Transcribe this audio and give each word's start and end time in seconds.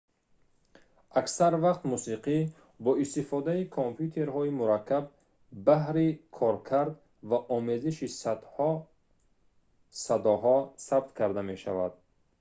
аксар 1.19 1.53
вақт 1.65 1.83
мусиқӣ 1.93 2.37
бо 2.83 2.91
истифодаи 3.03 3.69
компютерҳои 3.77 4.55
мураккаб 4.59 5.05
баҳри 5.67 6.07
коркард 6.39 6.93
ва 7.29 7.37
омезиши 7.57 8.07
садоҳо 10.05 10.57
сабт 10.87 11.09
карда 11.19 11.41
мешавад 11.51 11.91